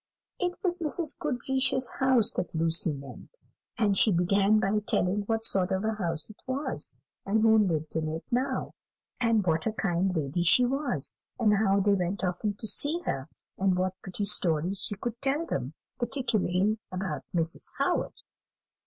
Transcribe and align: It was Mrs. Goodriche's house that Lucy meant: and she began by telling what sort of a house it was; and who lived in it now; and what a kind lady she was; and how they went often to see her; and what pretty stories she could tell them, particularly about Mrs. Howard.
It 0.39 0.55
was 0.63 0.79
Mrs. 0.79 1.15
Goodriche's 1.19 1.97
house 1.99 2.31
that 2.31 2.55
Lucy 2.55 2.91
meant: 2.91 3.37
and 3.77 3.95
she 3.95 4.11
began 4.11 4.59
by 4.59 4.79
telling 4.79 5.21
what 5.27 5.45
sort 5.45 5.71
of 5.71 5.83
a 5.85 5.93
house 5.93 6.27
it 6.31 6.41
was; 6.47 6.95
and 7.23 7.43
who 7.43 7.55
lived 7.59 7.95
in 7.95 8.07
it 8.07 8.23
now; 8.31 8.73
and 9.19 9.45
what 9.45 9.67
a 9.67 9.71
kind 9.73 10.11
lady 10.15 10.41
she 10.41 10.65
was; 10.65 11.13
and 11.37 11.53
how 11.57 11.81
they 11.81 11.93
went 11.93 12.23
often 12.23 12.55
to 12.55 12.65
see 12.65 13.01
her; 13.05 13.29
and 13.59 13.77
what 13.77 13.93
pretty 14.01 14.25
stories 14.25 14.81
she 14.81 14.95
could 14.95 15.21
tell 15.21 15.45
them, 15.45 15.75
particularly 15.99 16.79
about 16.91 17.21
Mrs. 17.35 17.67
Howard. 17.77 18.23